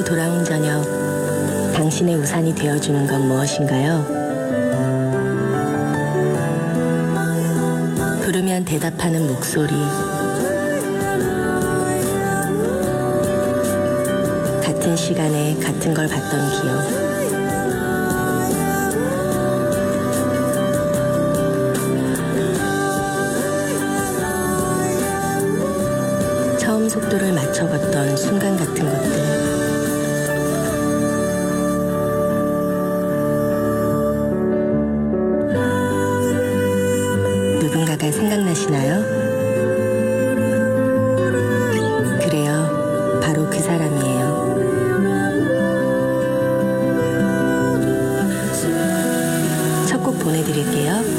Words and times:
돌아온 0.00 0.42
저녁, 0.42 0.82
당신의 1.74 2.14
우산이 2.16 2.54
되어주는 2.54 3.06
건 3.06 3.28
무엇인가요? 3.28 4.06
부르면 8.22 8.64
대답하는 8.64 9.26
목소리. 9.26 9.74
같은 14.64 14.96
시간에 14.96 15.54
같은 15.60 15.92
걸 15.92 16.08
봤던 16.08 16.50
기억. 16.50 17.02
처음 26.58 26.88
속도를 26.88 27.34
맞춰 27.34 27.68
걷던 27.68 28.16
순간 28.16 28.56
같은 28.56 28.90
것들. 28.90 29.21
바다 38.02 38.10
생각나시나요? 38.10 39.04
그래요, 42.20 43.20
바로 43.22 43.48
그 43.48 43.60
사람이에요. 43.60 44.42
첫 49.86 50.02
곡 50.02 50.18
보내드릴게요. 50.18 51.11